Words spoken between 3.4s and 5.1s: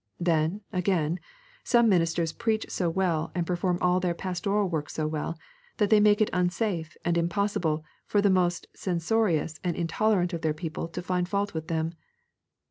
perform all their pastoral work so